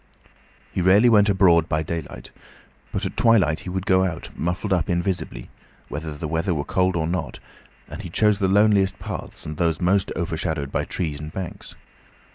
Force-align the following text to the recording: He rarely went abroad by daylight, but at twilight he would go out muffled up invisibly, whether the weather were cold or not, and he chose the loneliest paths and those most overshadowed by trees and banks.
He 0.71 0.81
rarely 0.81 1.09
went 1.09 1.29
abroad 1.29 1.69
by 1.69 1.83
daylight, 1.83 2.31
but 2.91 3.05
at 3.05 3.15
twilight 3.15 3.59
he 3.59 3.69
would 3.69 3.85
go 3.85 4.03
out 4.03 4.29
muffled 4.35 4.73
up 4.73 4.89
invisibly, 4.89 5.51
whether 5.89 6.11
the 6.11 6.27
weather 6.27 6.55
were 6.55 6.63
cold 6.63 6.95
or 6.95 7.05
not, 7.05 7.39
and 7.87 8.01
he 8.01 8.09
chose 8.09 8.39
the 8.39 8.47
loneliest 8.47 8.97
paths 8.97 9.45
and 9.45 9.57
those 9.57 9.79
most 9.79 10.11
overshadowed 10.15 10.71
by 10.71 10.85
trees 10.85 11.19
and 11.19 11.31
banks. 11.31 11.75